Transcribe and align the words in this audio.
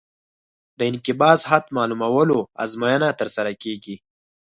د 0.77 0.79
انقباض 0.91 1.39
حد 1.49 1.65
معلومولو 1.77 2.37
ازموینه 2.63 3.09
ترسره 3.19 3.51
کیږي 3.63 3.95